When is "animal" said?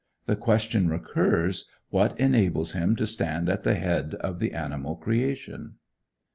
4.53-4.95